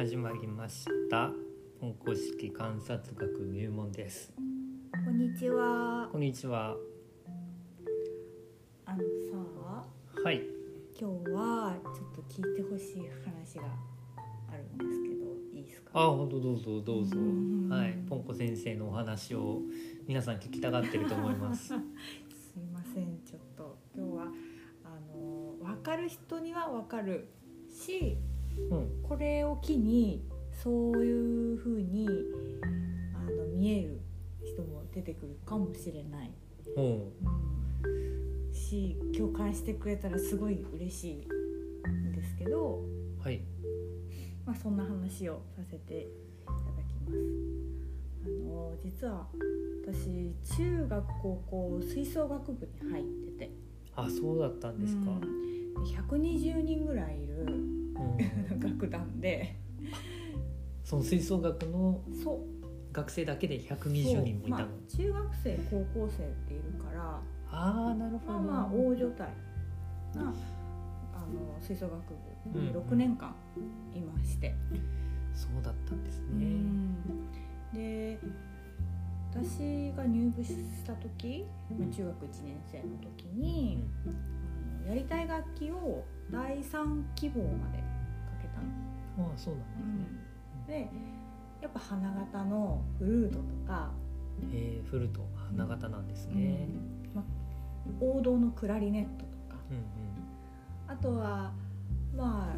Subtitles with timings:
[0.00, 1.30] 始まりました。
[1.78, 4.32] 本公式観察学入門です。
[5.04, 6.08] こんにちは。
[6.10, 6.74] こんにちは。
[8.86, 10.40] あのさ、はい。
[10.98, 13.64] 今日はちょっと聞いてほしい話が
[14.48, 15.90] あるんですけど、いいですか？
[15.92, 17.18] あ本当どうぞどうぞ。
[17.18, 17.68] うん。
[17.68, 17.92] はい。
[18.08, 19.60] ポンコ先生のお話を
[20.08, 21.66] 皆さん聞きたがってると思います。
[21.68, 21.76] すい
[22.72, 23.76] ません、ちょっと。
[23.94, 24.32] 今日は
[24.82, 27.28] あの分かる人には分かる
[27.68, 28.16] し、
[28.70, 29.02] うん。
[29.02, 30.24] これを機に
[30.62, 32.06] そういう風に
[33.14, 34.00] あの見える
[34.44, 36.30] 人も出てくるかもしれない。
[36.76, 37.10] ほ
[37.84, 37.88] う
[38.50, 41.14] ん、し共感してくれたらすごい嬉しい
[41.88, 42.80] んですけど、
[43.20, 43.40] うはい。
[44.46, 46.06] まあ、そんな話をさせてい
[46.46, 47.16] ただきます。
[48.24, 49.26] あの実は
[49.82, 53.50] 私中学高校吹奏楽部に入ってて、
[53.96, 55.20] あそうだったんですか、うん。
[55.20, 58.60] で120人ぐらいいるうん。
[58.60, 59.56] 楽団で。
[60.84, 62.00] その吹奏楽の
[62.92, 67.20] 学生だけで120人もいたの、まあ、中学生高校生っているから
[67.52, 69.26] ああなるほど、まあまあ大所帯な
[70.16, 70.32] あの
[71.60, 72.02] 吹奏楽
[72.52, 73.32] 部に6年間
[73.94, 74.52] いまして。
[75.32, 76.96] そうだったんですうね、ん。
[77.72, 78.18] で
[79.32, 81.46] 私が入部した時、
[81.78, 82.84] まあ中学1年生の
[83.16, 83.84] 時に、
[84.84, 87.84] あのやりたい楽器を第3希望までか
[88.40, 89.28] けたの。
[89.28, 90.14] ああそうなんで
[90.64, 90.90] すね、で
[91.62, 93.90] やっぱ花形のフルートとか、
[94.52, 96.68] えー、フルート花形なんですね、
[97.12, 97.16] うん。
[97.16, 97.24] まあ、
[98.00, 99.56] 王道のクラリネットとか。
[99.70, 99.76] うん
[100.88, 101.52] あとは
[102.16, 102.56] まあなんだろ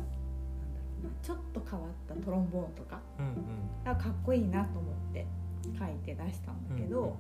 [1.03, 1.11] うな。
[1.21, 2.99] ちょっと変わったトロンボーンとか。
[3.19, 3.35] うんうん。
[3.85, 5.27] あかっこいいなと思って
[5.79, 7.17] 書いて出したんだけど、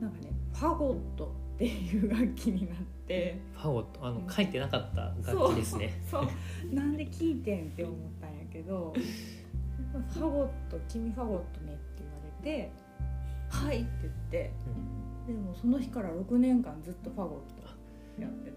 [0.00, 3.38] なんかねファゴットっていう楽器になって。
[3.52, 6.00] ファゴットあのうん書いてなかった楽器ですね。
[6.10, 8.94] そうなんで聞いてんって思ったんやけど
[10.14, 12.72] 「ファゴット君ファゴットね」って言われて
[13.50, 14.52] 「はい」って言って
[15.26, 18.56] うんでもその日から6年間ずっとファゴットやってた。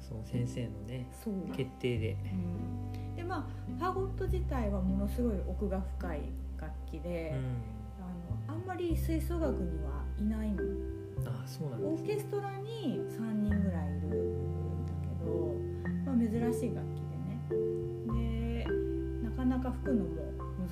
[0.00, 1.34] その先生のねそう。
[1.34, 2.16] なん決定で。
[2.32, 3.16] うん。
[3.16, 3.46] でまあ
[3.78, 6.22] ファゴット自体はものすごい奥が深い
[6.58, 7.62] 楽器で、うん。
[8.48, 10.62] あのあんまり吹奏楽にはいないの
[11.26, 15.54] あそうなんですオーケストラに3人ぐらいいるんだけど、
[16.06, 17.38] まあ、珍しい楽器でね。
[18.12, 18.66] で
[19.22, 20.10] なかなか吹くのも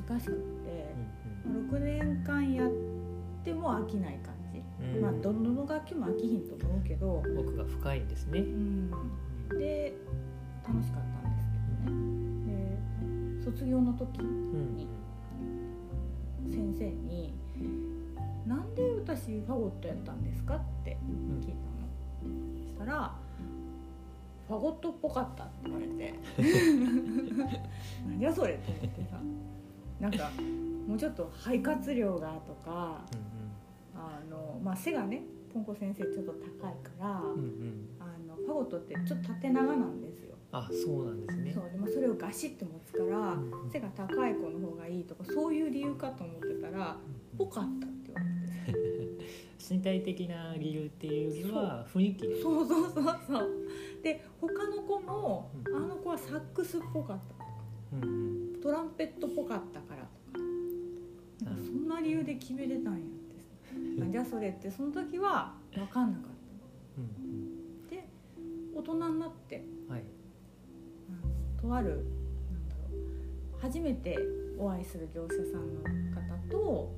[0.08, 0.94] 難しくって、
[1.44, 2.70] まあ6年間やっ
[3.44, 4.94] ても飽きない感じ、うん。
[4.96, 8.40] うんまあどの楽器も飽きひんと思うけど、奥が深いんですね。
[8.40, 8.90] うん、
[9.58, 9.94] で
[10.66, 13.38] 楽しかったんですけどね。
[13.38, 14.88] で卒業の時うんに
[16.50, 17.34] 先生に
[18.48, 20.96] 「なんで私ファゴットやったんですか?」って
[21.40, 23.14] 聞いたの、そしたら
[24.48, 26.14] 「ファゴットっぽかった」って言われて
[28.08, 29.20] 「何じゃそれ」と思ってさ。
[30.00, 30.30] なんか
[30.86, 33.04] もうちょっと肺活量がとか
[33.94, 35.22] あの、まあ、背がね
[35.52, 37.34] ポンコ先生ちょっと高いから、うんうん。
[37.34, 40.36] うんうんあのファゴットってちょっと縦長なんですよ。
[40.52, 41.52] あそうなんですね。
[41.52, 43.70] そうでもそれをガシッと持つからうんうん。
[43.70, 46.96] 背が高い子の方がいいとかそういう理由かと思ってたら
[47.36, 47.86] 「ぽかった」
[49.68, 52.26] 身体的な理由っていうよりは雰囲気。
[52.28, 53.48] でそうそうそうそう。
[54.02, 55.76] で他の子もうん。
[55.76, 57.46] あの子はサックスっぽかったとか
[57.92, 58.06] うんう
[58.58, 58.60] ん。
[58.62, 60.02] トランペットっぽかったから
[60.32, 60.44] とか
[61.44, 63.02] なんかそんな理由で決めれたんやっ
[64.06, 66.30] てじゃそれってその時は分かんなかっ
[66.98, 68.08] うんたで
[68.74, 70.02] 大人になってうんはい。
[71.10, 72.04] あのとあるなんだ
[72.76, 72.96] ろ
[73.58, 74.16] う初めて
[74.58, 75.80] お会いする業者さんの
[76.14, 76.92] 方と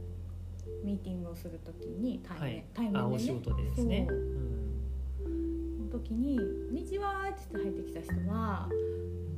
[0.85, 2.65] ミーティングをするときに対面、はい。
[2.75, 3.05] 対面でね。
[3.05, 4.07] あお仕事でですね。
[4.09, 4.19] そう。
[5.23, 6.43] その時に「こ
[6.73, 8.69] んにちは」って言って入ってきた人は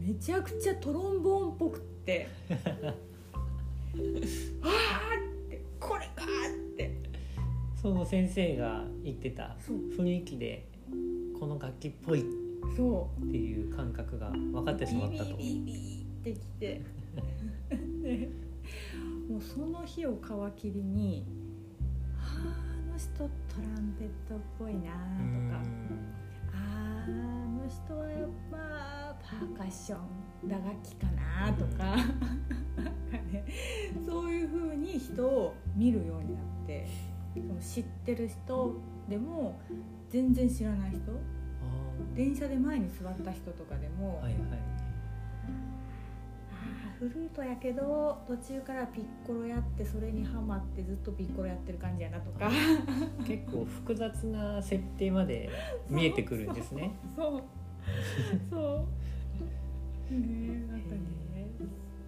[0.00, 2.94] めちゃくちゃトロンボーンっぽくって「あーっ
[5.48, 6.24] てこれか!」
[6.72, 7.02] って。
[7.74, 10.68] その先生が言ってた雰囲気で
[11.40, 15.36] この楽器っぽいっていう感覚が分かってしまったと。
[15.36, 16.80] ビビビビってきて
[19.42, 20.16] その日を
[20.56, 21.26] 皮切りに
[22.16, 23.24] 「あの人ト
[23.60, 25.62] ランペットっぽいな」とか
[26.54, 28.56] 「あーあの人はやっぱ
[29.22, 31.96] パーカッション打楽器かな」とか
[34.06, 36.86] そういう風に人を見るようになって
[37.34, 38.74] その知ってる人
[39.08, 39.60] でも
[40.08, 41.16] 全然知らない人あ
[42.14, 44.81] 電車で前に座った人とかでも、ーはいはい
[47.02, 52.48] フルートやけど途中からピッコロやってそれにハマってずっとピッコロやってる感じやなとか。
[53.26, 55.50] 結構複雑な設定まで
[55.90, 56.94] 見えてくるんですね。
[57.16, 57.42] そう。
[58.48, 58.86] そ
[60.10, 60.14] う。
[60.14, 61.48] ねなんかね。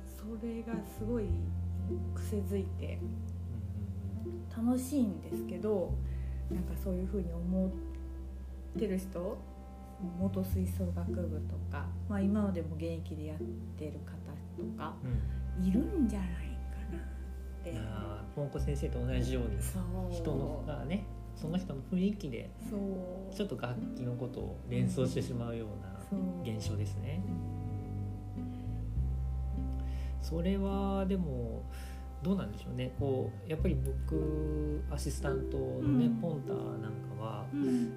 [0.06, 1.24] それがすごい
[2.14, 3.00] 癖づいて
[4.60, 4.66] うん。
[4.66, 5.92] 楽しいんですけど
[6.52, 9.36] なんかそういうふうに思ってる人
[10.18, 13.38] 元吹奏楽部とか、まあ、今までも現役でやっ
[13.76, 14.14] てる方
[14.56, 14.94] とか
[15.62, 16.32] いるんじゃないか
[16.92, 17.70] なって。
[17.70, 19.56] いやーポンコ先生と同じように
[20.12, 21.06] 人のがね
[21.36, 22.50] その人の雰囲気で
[23.34, 25.94] ちょっと楽器のことを連想してしまうような
[26.42, 27.22] 現象ですね。
[30.20, 31.62] それはでも
[32.22, 32.92] どうなんでしょうね。
[32.98, 36.16] こうやっぱり僕アシスタントのね、うん。
[36.20, 37.92] ポンタなんかはうん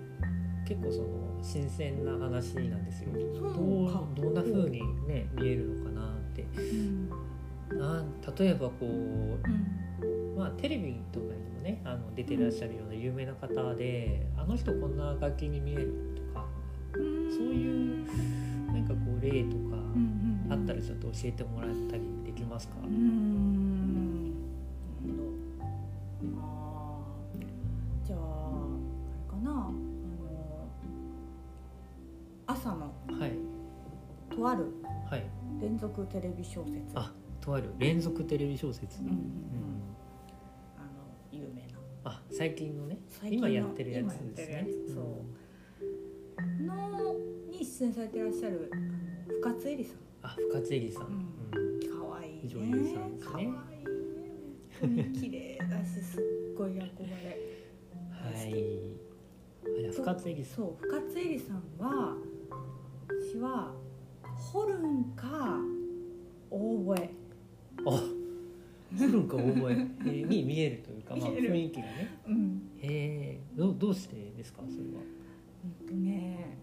[0.67, 1.07] 結構その
[1.41, 3.11] 新鮮な話なんですよ。
[3.33, 3.49] ど
[3.89, 6.41] かうどんな風にね見えるのかなって。
[6.41, 7.09] うん。
[7.79, 16.45] なん例えばこううんまあ、テレビとかにもねあの出てらっしゃるような有名な方で、あの人こんな楽器に見えるとか
[16.93, 18.05] うんそういう
[18.67, 19.77] なんかこう例とか
[20.51, 22.75] あったらちょっと教えてもらったりできますか、
[34.47, 34.65] とある
[35.09, 35.23] はい。
[35.61, 36.79] 連続テレビ小説。
[36.95, 37.11] あ
[37.41, 37.73] とある。
[37.77, 39.07] 連続テレビ小説、うん。
[39.07, 39.13] うん。
[40.77, 40.87] あの
[41.31, 41.79] 有名な。
[42.05, 42.99] あ最近のね。
[43.07, 44.67] 最近の今やってるやつですね。
[44.93, 46.63] そう。
[46.63, 47.13] の
[47.49, 48.71] に出演されていらっしゃる
[49.41, 49.97] 深津絵里さん。
[50.23, 51.07] あ深津絵里さん、
[51.81, 52.41] 可愛いね。
[52.45, 55.11] 女優さんですね。
[55.19, 56.21] 綺麗だしすっ
[56.57, 57.37] ごい憧れ。
[58.11, 59.91] はい。
[59.91, 60.55] 深津絵里さん。
[60.55, 62.15] そう深津絵里さんは
[63.07, 63.73] 私は
[64.37, 65.59] ホルンか
[66.49, 67.09] オーボエ
[67.85, 67.89] あ
[68.97, 72.19] ホルンかオーボエに見えるというか、まあ、雰囲気がね。
[72.27, 72.61] うん。
[72.81, 73.39] へえ。
[73.55, 75.01] どうどうしてですかそれは、
[75.65, 76.57] うんとね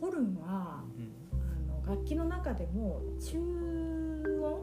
[0.00, 1.12] ホルンはうん。
[1.32, 4.62] あの楽器の中でも中音？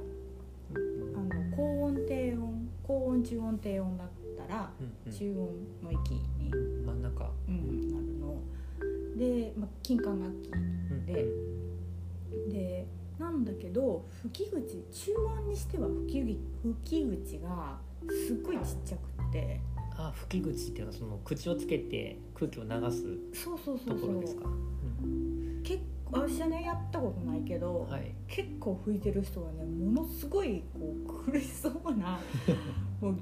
[0.74, 2.70] うんあの高音低音？
[2.84, 4.08] 高音中音低音だっ
[4.48, 5.36] たらうん中音
[5.84, 8.42] の域に、うん、真ん中、うんなるの。
[9.18, 11.26] で、まあ、金管楽器うんで
[12.52, 12.88] で
[13.20, 16.40] なんだけど吹き口中音にしては吹き吹
[16.84, 17.78] き口が
[18.28, 19.00] すっごいちっちゃく
[19.30, 19.60] って。
[20.02, 24.08] あ吹き口っていうのはその口をつけて空気を流すそうそうそとうそう。
[24.08, 24.44] ころですか、
[25.62, 28.16] 結構私はねやったことないけど、うんはい。
[28.30, 30.96] 結構吹いてる人はねものすごいこ
[31.28, 32.18] う苦しそうな
[33.02, 33.16] もう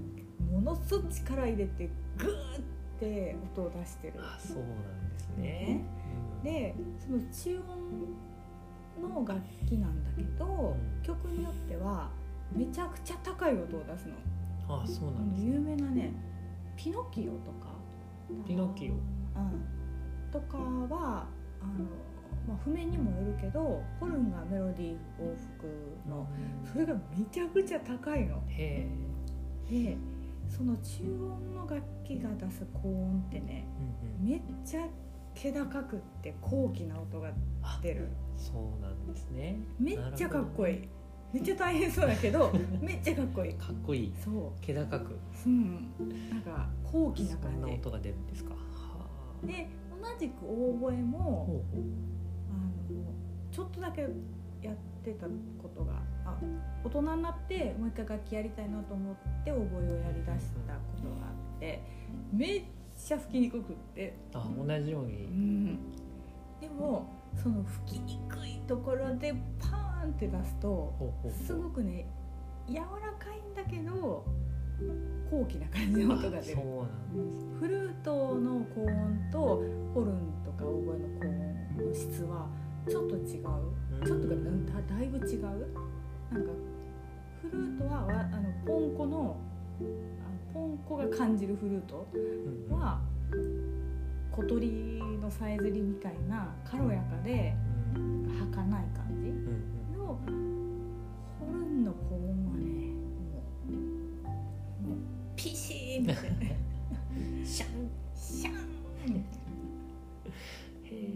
[0.53, 2.61] ものすごい力入れてグーっ
[2.99, 4.13] て音を出してる。
[4.19, 5.83] あそうなんですね、
[6.37, 7.65] うん、でその中音
[8.99, 11.03] の楽器なんだけど、ん。
[11.03, 12.09] 曲によっては
[12.53, 14.15] めちゃくちゃ高い音を出すの。
[14.69, 16.13] あそうなんです有ね名なね
[16.75, 17.67] ピノキオとか。
[18.45, 18.93] ピノキオ。
[18.93, 21.27] うん、とかは
[21.61, 21.85] あの、
[22.47, 26.27] まあ、譜面にもよるけどホルンがメロディーを吹くの
[26.71, 28.41] それがめちゃくちゃ高いの。
[28.47, 28.87] へ
[29.69, 29.97] え、で
[30.49, 34.87] その中音の楽器が出す高音ってねうんうん、めっちゃ
[35.37, 37.29] 気高くって高貴な音が
[37.61, 38.07] あ出る。
[38.35, 39.59] そうなんですね。
[39.79, 40.89] めっちゃかっこいい、
[41.31, 42.51] めっちゃ大変そうだけど
[42.81, 43.53] めっちゃかっこいい。
[43.53, 44.13] かっこいい。
[44.17, 44.61] そう。
[44.61, 45.19] 気高く。
[45.45, 45.93] うん。
[46.29, 47.61] なんか高貴な感じ。
[47.61, 48.53] な音が出るんですか。
[48.53, 48.57] は
[49.43, 49.45] あ。
[49.45, 49.69] で
[50.01, 51.63] 同じくオーボエも
[52.49, 53.13] あの
[53.51, 54.01] ちょっとだけ
[54.61, 55.27] やってた
[55.61, 55.93] ことが
[56.25, 56.37] あ
[56.83, 61.81] 大人になってもう一回楽器やりたいなと思ってオーボエをやりだしたことがあって
[62.31, 62.63] めっ
[63.05, 65.79] ちゃ吹きにくくって、あ同じよううにん、
[66.59, 70.93] でもその吹きにくいところでパーンって出すと
[71.45, 72.05] すごくね
[72.67, 72.81] 柔ら
[73.13, 74.25] かいんだけど
[75.29, 76.57] 高貴な感じの音が出る。
[76.59, 77.59] あそうなんですね。
[77.59, 79.39] フルートの高音と
[79.93, 82.47] ホルンとかオーボエの高音の質は
[82.89, 83.25] ちょっと違う。
[84.05, 85.43] ちょっとかうんだだいぶ違う。
[85.43, 86.51] なんか
[87.41, 89.37] フルートはわあのポンコの
[90.51, 92.05] あポンコが感じるフルート
[92.73, 92.99] は
[94.31, 97.53] 小鳥のさえずりみたいな軽やかで
[97.95, 99.45] うん儚い感じうん
[99.97, 100.19] の
[101.39, 102.93] ホルンの高音はね
[104.85, 104.95] もう
[105.35, 106.15] ピシーンって
[107.45, 107.69] シャン
[108.13, 108.53] シャン。
[108.53, 108.57] へ
[110.91, 111.13] え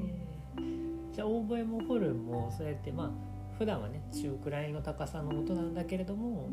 [1.13, 3.11] じゃあオーボエもホルンもそうやってまあ
[3.57, 6.49] 普段はね中くらいの高さの音なんだけれども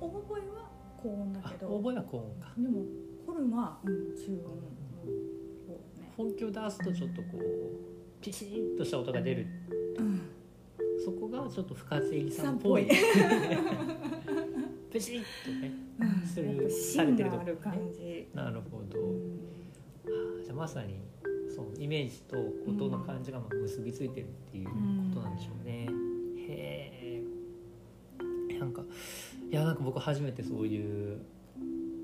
[0.00, 0.43] オーボエは
[1.04, 1.66] 高音だあけど。
[1.66, 2.52] オーボエは高音か。
[2.56, 2.82] でも
[3.26, 4.54] ホルンは、うん、中音の方
[6.00, 9.46] ね、本気を出すとちょっとこうピシッとした音が出る。
[9.98, 10.22] うん、
[11.04, 12.88] そこがちょっと深津絵里ささんっぽい。
[14.90, 19.12] ピシッとねうん、するやっぱ芯がある感じ、なるほど、う
[20.40, 20.42] ん。
[20.42, 21.00] じゃあまさに
[21.54, 24.72] そうイメージと音の感じがまあ結びついてるっていうこ
[25.14, 25.88] となんでしょうね、
[26.48, 27.22] へ
[28.48, 28.82] えいやなんか
[29.54, 31.20] いやなんか僕初めてそういう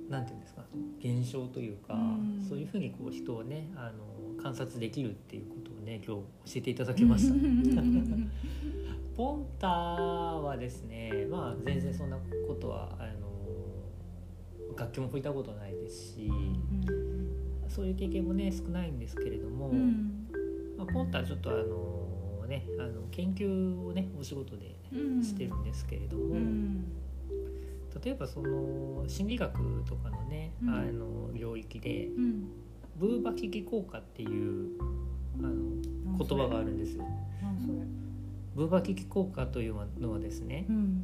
[0.09, 0.62] なんていうんですか
[1.00, 2.47] 現象というか、うん。
[2.49, 7.35] そういうふうにこう人をねあの観察できるっていうことをね今日教えていただきました。
[9.16, 12.16] ポンタはですねまあ全然そんな
[12.47, 16.30] ことはあの楽器も吹いたことないですし
[17.66, 20.28] そういう経験もね少ないんですけれども、うん。
[20.78, 25.21] まあ、ポンタはちょっとあのねあの研究をねお仕事でうん。
[25.25, 26.85] してるんですけれども、うん
[28.02, 30.75] 例えばその心理学とかのね、うん。
[30.75, 32.44] あの領域でうん。
[32.97, 34.78] ブーバキキ効果っていう
[35.38, 37.04] あの言葉があるんですよ。
[38.54, 41.02] ブーバキキ効果というのはですね、うん。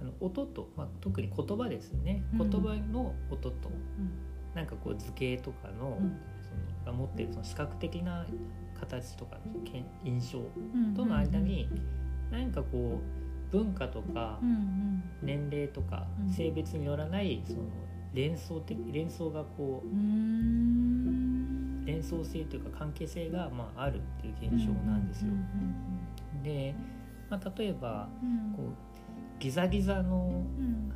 [0.00, 2.22] あの音と、まあ、特に言葉ですね。
[2.32, 2.50] うん。
[2.50, 3.70] 言葉の音と、
[4.54, 6.16] なんかこう図形とかの,、うん。
[6.42, 8.26] そのが持っているその視覚的な
[8.78, 9.38] 形とか
[10.04, 11.68] 印象うんとの間に
[12.30, 14.38] 何かこう文化とか
[15.22, 16.30] 年齢とかうん。
[16.30, 17.60] 性別によらないその
[18.14, 19.88] 連想的連想がこう
[21.86, 25.32] 連想性というか関係性がまああるっていう現象なんですよ。
[26.42, 26.74] で、
[27.30, 28.52] まあ、例えばうん。
[28.56, 28.74] こう
[29.38, 30.92] ギザギザのうん。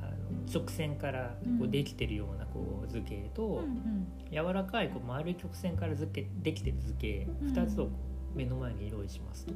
[0.00, 0.12] あの
[0.52, 7.52] 直線からこうできてるようなこう図形と、うん柔らかいこう丸い曲線から図形できてる図形うん。
[7.52, 7.88] 2つを
[8.34, 9.52] 目の前に用意しますと。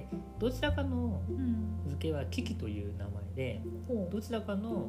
[0.00, 1.64] うんどちらかのうん。
[1.88, 3.62] 図形はキキという名前で
[4.10, 4.88] どちらかの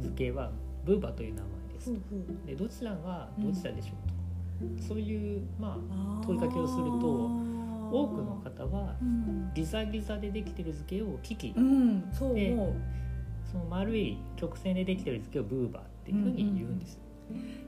[0.00, 0.50] 図形は
[0.84, 2.46] ブーバという名前ですふうふう。
[2.46, 3.88] でどちらがどちらでしょ
[4.64, 7.48] うと、そういうまあ問いかけをすると
[7.90, 9.50] 多くの方はうん。
[9.54, 12.10] ギザギザでできてる図形をキキ、うん。
[12.34, 12.56] で
[13.50, 16.98] その丸い曲線でできてる図形をブーバっていうふうに言うんです、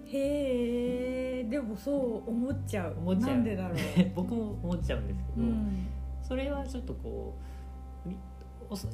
[0.06, 1.44] へえ。
[1.44, 2.96] でもそう思っちゃう。
[2.98, 3.30] 思っちゃう。
[3.30, 3.78] なんでだろう。
[4.14, 5.86] 僕も思っちゃうんですけど、うん
[6.30, 7.34] それはちょっとこ
[8.06, 8.10] う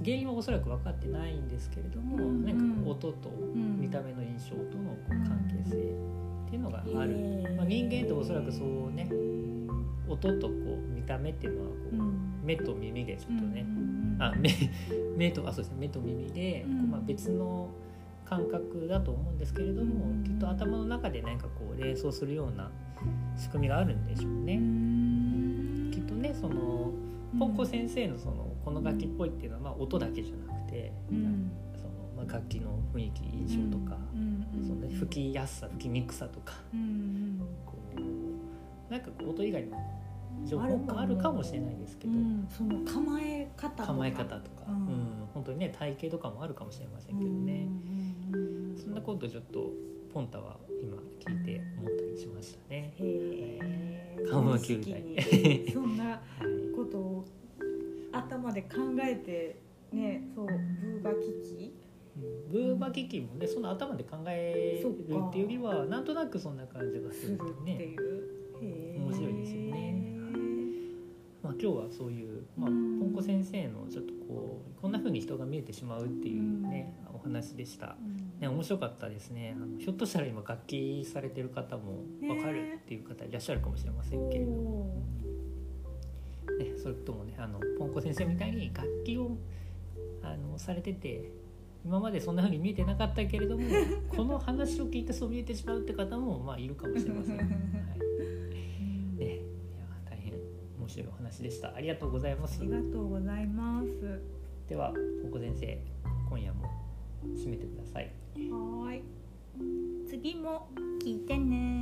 [0.03, 4.97] 原因はおそらく分かってないんですけれども、うんなんか音とうん見た目の印象との
[5.29, 7.57] 関係性っていうのがある、へー。
[7.57, 9.11] まあ、人間っておそらくそうね
[10.09, 12.41] 音とこう見た目っていうのはこう、うん。
[12.43, 14.49] 目と耳でちょっとね、うんあ目
[15.19, 17.69] 目とあそうですね目と耳で、まあ、別の
[18.25, 20.25] 感覚だと思うんですけれども、うん。
[20.25, 22.71] きっと頭の中で何かこう連想するような
[23.37, 24.57] 仕組みがあるんでしょううね。
[24.57, 25.91] ん。
[25.93, 26.76] きっとねその
[27.39, 31.51] ポンコ先生のそのこの楽器っぽいっていうのはまあ音だけじゃなくて、うん。
[31.75, 34.47] そのまあ楽器の雰囲気印象とか、うん。
[34.59, 34.67] うん。
[34.67, 39.77] そのね、吹きやすさ吹きにくさとかうんこうなんかこう音以外の
[40.45, 42.49] 情報ももあるかもしれないですけど、うん。
[42.51, 43.87] その構え方とか。
[43.87, 44.77] 構え方とか、ううん。
[44.77, 47.69] ん本当にね体型とかもあるかもしれませんけどね、
[48.83, 49.71] そんなことちょっと
[50.15, 52.95] ポンタは今聞いて思ったりしましたね。
[52.97, 55.71] へえ顔の球体に。
[55.73, 56.56] そんなは い
[56.87, 57.25] ことを
[58.13, 59.61] 頭で考えて
[59.93, 61.75] ねそうブーバキキ
[62.17, 67.97] うんブーバキキもねその頭で考えるっていうよりはなんとなくそんな感じがするするってね、
[68.97, 70.17] 面白いですよね。
[71.43, 72.99] まあ、今日はそういう、まあ、うん。
[72.99, 77.97] ポンコ先生のちょっとこうこんな風に人が見えてしまうっていうね、お話でした。
[78.01, 78.41] うん。
[78.41, 79.57] ね、面白かったですね。
[79.57, 84.91] あのひょっとしたら今楽器されてる方も分かるっていう方いらっしゃるかもしれませんけれども、
[85.25, 85.26] お
[86.59, 89.37] ね、それともねあのポンコ先生みたいに楽器を
[90.23, 91.31] あのされてて
[91.85, 93.65] 今までそんな風に見えてなかったけれども
[94.09, 97.37] この話を聞いてそう見えてしまうって方もまあいるかもしれません。
[97.37, 99.43] はいーね、いや
[100.11, 100.33] 大変
[100.79, 101.75] 面白いお話でした。
[101.75, 102.71] ありがとうございますあり。
[102.71, 104.21] がとうございます
[104.69, 105.79] では、ポンコ先生、
[106.29, 106.69] 今夜も
[107.35, 108.11] 締めてください。
[108.51, 109.03] はーい
[110.09, 110.69] 次も
[111.03, 111.76] 聞いてね